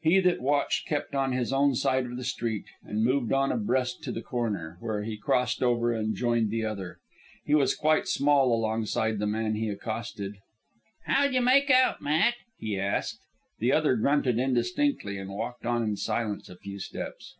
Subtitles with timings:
[0.00, 4.02] He that watched kept on his own side of the street and moved on abreast
[4.04, 6.98] to the corner, where he crossed over and joined the other.
[7.44, 10.36] He was quite small alongside the man he accosted.
[11.04, 13.20] "How'd you make out, Matt?" he asked.
[13.58, 17.36] The other grunted indistinctly, and walked on in silence a few steps.